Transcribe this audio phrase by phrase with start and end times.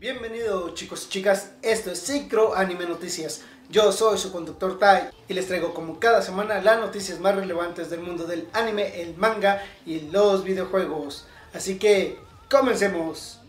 [0.00, 3.42] Bienvenidos chicos y chicas, esto es Synchro Anime Noticias.
[3.68, 7.90] Yo soy su conductor Tai y les traigo como cada semana las noticias más relevantes
[7.90, 11.26] del mundo del anime, el manga y los videojuegos.
[11.52, 12.18] Así que,
[12.50, 13.40] comencemos.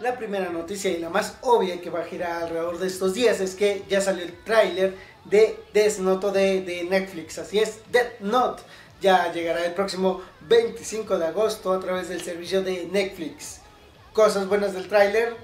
[0.00, 3.38] La primera noticia y la más obvia que va a girar alrededor de estos días
[3.40, 4.94] es que ya salió el tráiler
[5.26, 5.98] de Death
[6.32, 7.38] de, Netflix.
[7.38, 8.62] Así es, Death Note
[9.02, 13.60] ya llegará el próximo 25 de agosto a través del servicio de Netflix.
[14.14, 15.36] Cosas buenas del tráiler,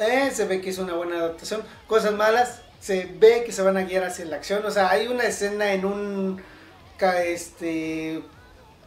[0.00, 1.62] eh, se ve que es una buena adaptación.
[1.86, 4.64] Cosas malas, se ve que se van a guiar hacia la acción.
[4.64, 6.42] O sea, hay una escena en un...
[7.24, 8.22] Este,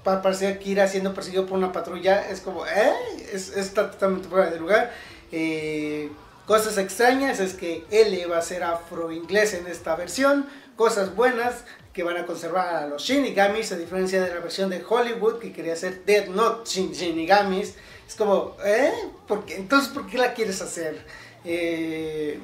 [0.04, 2.94] parecer que ir siendo perseguido por una patrulla es como, ¿eh?
[3.32, 4.92] Es, está totalmente fuera de lugar.
[5.32, 6.10] Eh,
[6.46, 10.46] cosas extrañas es que L va a ser afro-inglés en esta versión.
[10.76, 14.84] Cosas buenas que van a conservar a los Shinigamis, a diferencia de la versión de
[14.88, 17.76] Hollywood que quería hacer Dead Note Shinigamis.
[18.08, 18.92] Es como, ¿eh?
[19.28, 21.06] ¿Por Entonces, ¿por qué la quieres hacer?
[21.46, 22.40] Eh,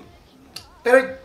[0.83, 1.17] pero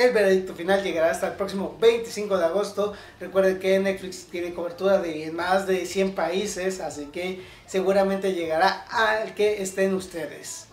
[0.00, 2.94] el veredicto final llegará hasta el próximo 25 de agosto.
[3.20, 9.34] Recuerden que Netflix tiene cobertura de más de 100 países, así que seguramente llegará al
[9.34, 10.69] que estén ustedes.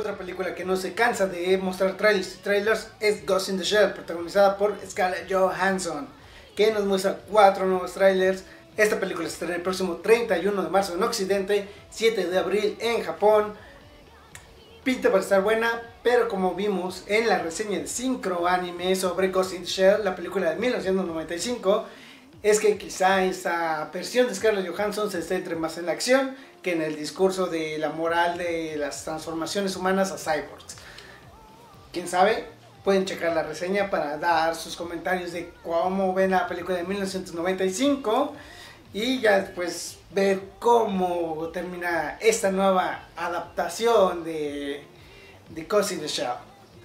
[0.00, 3.64] Otra película que no se cansa de mostrar trailers y trailers es Ghost in the
[3.64, 6.08] Shell, protagonizada por Scarlett Johansson,
[6.56, 8.44] que nos muestra cuatro nuevos trailers.
[8.78, 13.02] Esta película se estrena el próximo 31 de marzo en Occidente, 7 de abril en
[13.02, 13.52] Japón.
[14.84, 19.52] Pinta para estar buena, pero como vimos en la reseña de Synchro Anime sobre Ghost
[19.52, 21.84] in the Shell, la película de 1995,
[22.42, 26.72] es que quizá esta versión de Scarlett Johansson se centre más en la acción que
[26.72, 30.76] en el discurso de la moral de las transformaciones humanas a cyborgs.
[31.92, 32.46] ¿Quién sabe?
[32.84, 38.34] Pueden checar la reseña para dar sus comentarios de cómo ven la película de 1995
[38.92, 44.82] y ya después ver cómo termina esta nueva adaptación de,
[45.50, 46.32] de the Shell.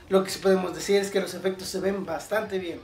[0.09, 2.79] Lo que sí podemos decir es que los efectos se ven bastante bien.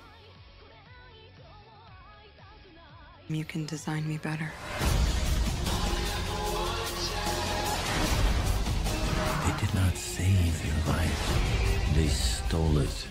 [3.34, 4.52] You can design me better.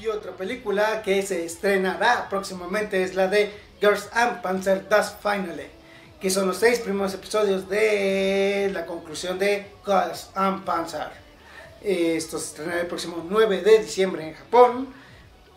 [0.00, 3.50] Y otra película que se estrenará próximamente es la de
[3.80, 5.70] Girls and Panzer Das Finale,
[6.20, 11.08] que son los seis primeros episodios de la conclusión de Girls and Panzer.
[11.82, 14.99] Esto se estrenará el próximo 9 de diciembre en Japón.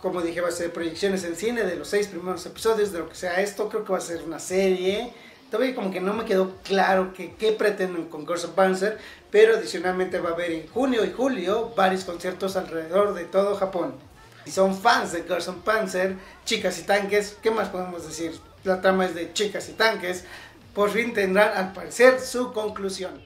[0.04, 3.10] Como dije, va a ser proyecciones en cine de los seis primeros episodios de lo
[3.10, 3.70] que sea esto.
[3.70, 5.14] Creo que va a ser una serie
[5.54, 8.98] Todavía como que no me quedó claro que, qué pretenden con Girls Panzer,
[9.30, 13.94] pero adicionalmente va a haber en junio y julio varios conciertos alrededor de todo Japón.
[14.46, 18.34] Si son fans de Girls Panzer, chicas y tanques, ¿qué más podemos decir?
[18.64, 20.26] La trama es de chicas y tanques,
[20.74, 23.24] por fin tendrán al parecer su conclusión.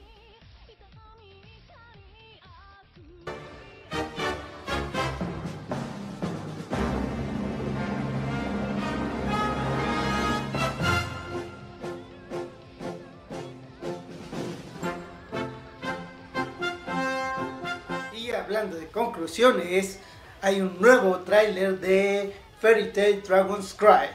[18.48, 19.98] Hablando de conclusiones,
[20.40, 24.08] hay un nuevo tráiler de Fairy Tail Dragon's Cry.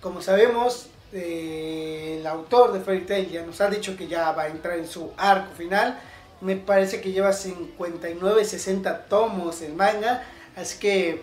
[0.00, 4.44] Como sabemos, eh, el autor de Fairy Tail ya nos ha dicho que ya va
[4.44, 5.98] a entrar en su arco final.
[6.40, 10.22] Me parece que lleva 59, 60 tomos el manga,
[10.54, 11.20] así que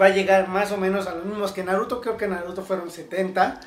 [0.00, 2.00] va a llegar más o menos a los mismos que Naruto.
[2.00, 3.60] Creo que Naruto fueron 70.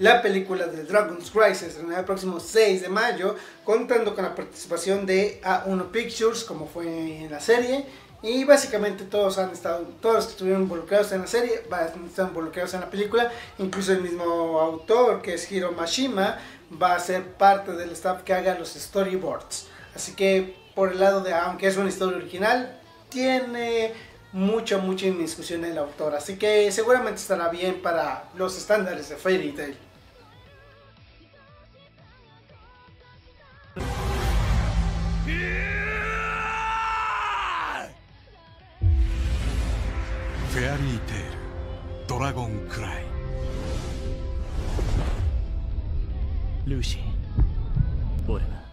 [0.00, 1.30] La película de Dragon's
[1.62, 6.86] estrenará el próximo 6 de mayo, contando con la participación de A1 Pictures, como fue
[7.18, 7.84] en la serie.
[8.22, 11.64] Y básicamente todos han estado, todos los que estuvieron involucrados en la serie,
[12.06, 13.30] están involucrados en la película.
[13.58, 16.38] Incluso el mismo autor, que es Hiro Mashima,
[16.82, 19.66] va a ser parte del staff que haga los storyboards.
[19.94, 22.80] Así que por el lado de, aunque es una historia original,
[23.10, 23.92] tiene
[24.32, 26.14] mucha, mucha indiscusión el autor.
[26.14, 29.76] Así que seguramente estará bien para los estándares de Fairy Tail.
[42.30, 43.02] Dragon Cry.
[46.64, 47.00] Lucy.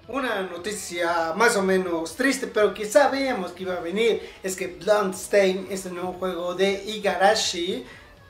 [0.08, 4.68] Una noticia más o menos triste, pero que sabíamos que iba a venir, es que
[4.68, 7.84] Bloodstain, este nuevo juego de Igarashi,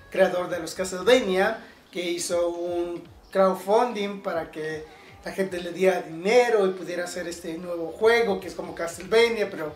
[0.09, 1.59] creador de los Castlevania,
[1.91, 4.85] que hizo un crowdfunding para que
[5.27, 9.49] la gente le diera dinero y pudiera hacer este nuevo juego que es como Castlevania,
[9.49, 9.73] pero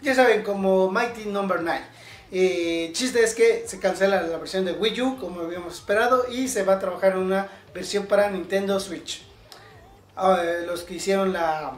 [0.00, 1.80] ya saben, como Mighty Number 9.
[2.32, 6.48] Eh, chiste es que se cancela la versión de Wii U como habíamos esperado y
[6.48, 9.22] se va a trabajar en una versión para Nintendo Switch.
[10.16, 11.74] Ah, los que hicieron la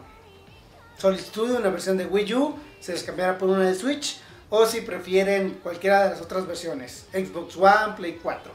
[0.97, 4.65] solicitud de una versión de Wii U se les cambiará por una de Switch o
[4.65, 8.53] si prefieren cualquiera de las otras versiones, Xbox One, Play 4.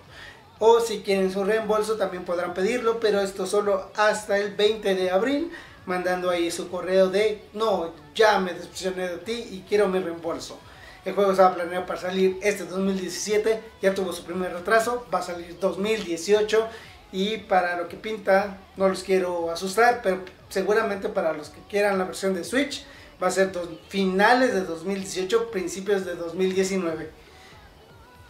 [0.63, 5.09] O si quieren su reembolso también podrán pedirlo, pero esto solo hasta el 20 de
[5.09, 5.51] abril,
[5.87, 10.59] mandando ahí su correo de no, ya me decepcioné de ti y quiero mi reembolso.
[11.03, 15.23] El juego estaba planeado para salir este 2017, ya tuvo su primer retraso, va a
[15.23, 16.67] salir 2018
[17.11, 20.19] y para lo que pinta, no los quiero asustar, pero
[20.49, 22.85] seguramente para los que quieran la versión de Switch,
[23.21, 23.51] va a ser
[23.87, 27.09] finales de 2018, principios de 2019.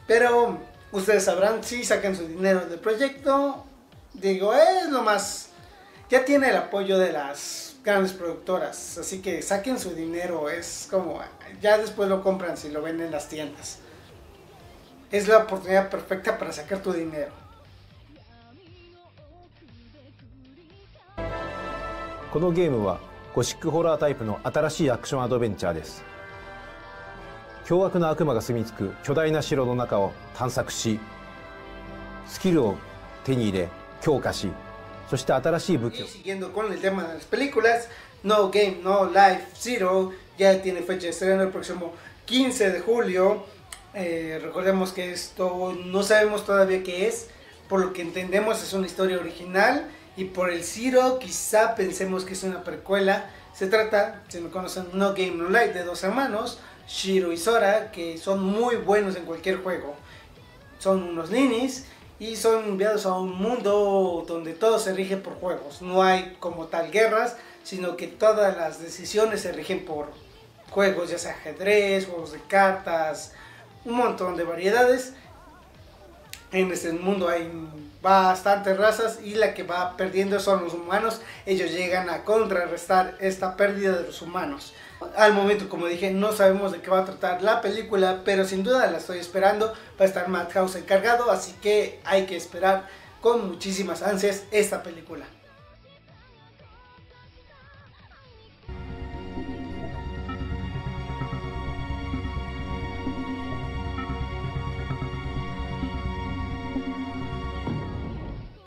[0.07, 3.65] Pero ustedes sabrán si sacan su dinero del proyecto.
[4.13, 5.49] Digo, es lo más...
[6.09, 11.21] Ya tiene el apoyo de las grandes productoras, así que saquen su dinero, es como...
[11.61, 13.79] Ya después lo compran si lo ven en las tiendas.
[15.11, 17.31] Es la oportunidad perfecta para sacar tu dinero.
[25.53, 26.10] Este juego
[27.64, 31.00] 凶悪な悪魔が住み着く巨大な城の中を探索し
[32.26, 32.76] スキルを
[33.24, 33.68] 手に入れ
[34.00, 34.48] 強化し
[35.08, 37.88] そして新しい武器を Siguiendo con el tema de las películas,
[38.22, 41.92] No Game, No Life Zero ya tiene fecha de estreno el próximo
[42.26, 43.46] 15 de julio.
[43.94, 47.28] Eh, recordemos que esto no sabemos todavía qué es,
[47.68, 52.34] por lo que entendemos es una historia original y por el Zero quizá pensemos que
[52.34, 53.30] es una precuela.
[53.54, 56.58] Se trata, si no conocen, No Game No Life de dos hermanos,
[56.91, 59.95] Shiro y Sora, que son muy buenos en cualquier juego.
[60.77, 61.85] Son unos ninis
[62.19, 65.81] y son enviados a un mundo donde todo se rige por juegos.
[65.81, 70.09] No hay como tal guerras, sino que todas las decisiones se rigen por
[70.69, 73.33] juegos, ya sea ajedrez, juegos de cartas,
[73.85, 75.13] un montón de variedades.
[76.51, 77.49] En este mundo hay
[78.01, 81.21] bastantes razas y la que va perdiendo son los humanos.
[81.45, 84.73] Ellos llegan a contrarrestar esta pérdida de los humanos.
[85.15, 88.63] Al momento, como dije, no sabemos de qué va a tratar la película, pero sin
[88.63, 89.67] duda la estoy esperando.
[89.99, 92.87] Va a estar Madhouse encargado, así que hay que esperar
[93.21, 95.25] con muchísimas ansias esta película.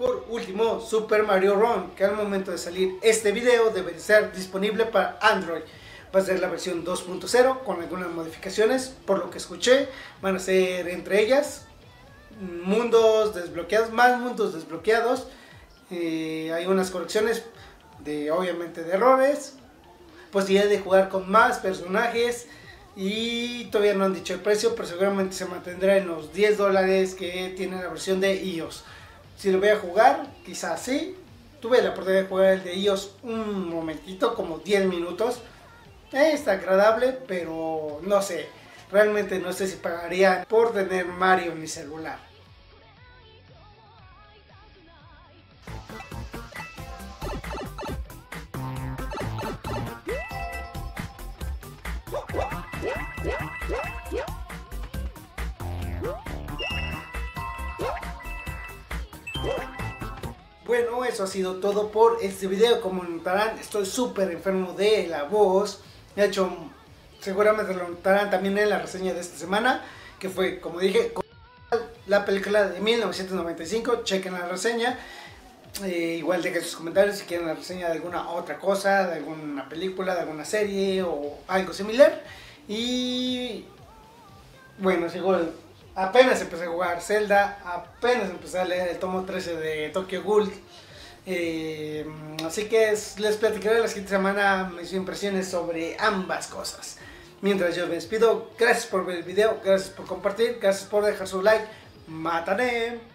[0.04, 4.84] Por último, Super Mario Run, que al momento de salir este video debe ser disponible
[4.84, 5.62] para Android.
[6.14, 9.88] Va a ser la versión 2.0 con algunas modificaciones, por lo que escuché,
[10.20, 11.64] van a ser entre ellas
[12.38, 15.26] mundos desbloqueados, más mundos desbloqueados.
[15.90, 17.42] Eh, hay unas correcciones
[18.00, 19.54] de obviamente de errores,
[20.30, 22.46] posibilidad de jugar con más personajes
[22.94, 27.14] y todavía no han dicho el precio, pero seguramente se mantendrá en los 10 dólares
[27.14, 28.84] que tiene la versión de iOS.
[29.44, 31.18] Si lo voy a jugar, quizás sí.
[31.60, 35.42] Tuve la oportunidad de jugar el de iOS un momentito, como 10 minutos.
[36.12, 38.48] Eh, está agradable, pero no sé.
[38.90, 42.18] Realmente no sé si pagaría por tener Mario en mi celular.
[60.66, 62.80] Bueno, eso ha sido todo por este video.
[62.80, 65.80] Como notarán, estoy súper enfermo de la voz.
[66.16, 66.50] De hecho,
[67.20, 69.84] seguramente lo notarán también en la reseña de esta semana,
[70.18, 71.12] que fue, como dije,
[72.06, 74.04] la película de 1995.
[74.04, 74.98] Chequen la reseña.
[75.84, 79.68] Eh, igual dejen sus comentarios si quieren la reseña de alguna otra cosa, de alguna
[79.68, 82.22] película, de alguna serie o algo similar.
[82.68, 83.66] Y
[84.78, 85.46] bueno, seguro
[85.94, 90.52] apenas empecé a jugar Zelda, apenas empecé a leer el tomo 13 de Tokyo Ghoul.
[91.26, 92.06] Eh,
[92.44, 96.98] así que les platicaré la siguiente semana mis impresiones sobre ambas cosas.
[97.40, 101.26] Mientras yo me despido, gracias por ver el video, gracias por compartir, gracias por dejar
[101.26, 101.66] su like.
[102.06, 103.13] ¡Mátane!